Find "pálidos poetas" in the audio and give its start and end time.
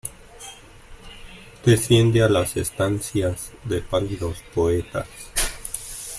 3.81-5.05